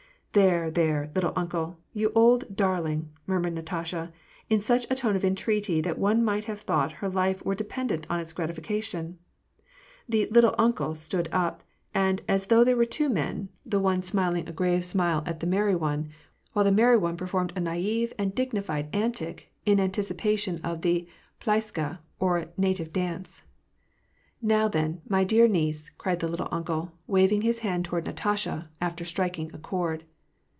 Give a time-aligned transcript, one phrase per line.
[0.41, 4.13] "There, there,' little uncle!' you old darling!"* murmured Natasha,
[4.49, 8.07] in such a tone of entreaty that one might have thought her life were dependent
[8.09, 9.19] on its gratification.
[10.07, 13.97] The" little un cle" stood up, and as thougli there were two men,— the one•
[13.99, 14.11] Golubchik.
[14.11, 14.47] 276 WAR AND PEACE.
[14.47, 16.09] smiling a grave smile at the merry one,
[16.53, 21.09] while the merty ond performed a naive and dignified antic in anticipation of the
[21.41, 23.41] plyaskaj or native dance."
[24.41, 29.03] Now, then, my dear niece," cried the" little uncle," waving his hand toward Natasha, after
[29.03, 30.05] striking a chord.